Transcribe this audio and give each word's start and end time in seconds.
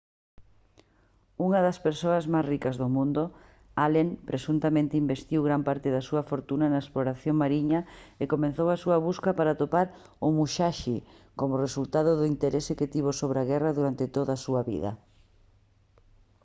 unha 1.45 1.59
das 1.67 1.81
persoas 1.87 2.25
máis 2.33 2.47
ricas 2.53 2.75
do 2.81 2.87
mundo 2.97 3.23
allen 3.85 4.07
presuntamente 4.29 4.99
investiu 5.03 5.39
gran 5.47 5.61
parte 5.69 5.87
da 5.95 6.05
súa 6.09 6.23
fortuna 6.31 6.65
na 6.71 6.83
exploración 6.83 7.35
mariña 7.43 7.79
e 8.21 8.23
comezou 8.33 8.67
a 8.71 8.81
súa 8.83 8.97
busca 9.07 9.29
para 9.37 9.49
atopar 9.53 9.87
o 10.25 10.27
musashi 10.37 10.97
como 11.39 11.61
resultado 11.65 12.11
do 12.19 12.25
interese 12.33 12.77
que 12.79 12.91
tivo 12.93 13.11
sobre 13.21 13.37
a 13.39 13.47
guerra 13.51 13.75
durante 13.79 14.05
toda 14.15 14.31
a 14.35 14.43
súa 14.45 14.61
vida 14.71 14.91